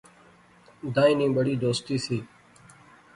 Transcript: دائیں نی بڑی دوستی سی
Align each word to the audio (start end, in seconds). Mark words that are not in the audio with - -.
دائیں 0.95 1.17
نی 1.19 1.27
بڑی 1.35 1.55
دوستی 1.63 1.97
سی 2.05 2.17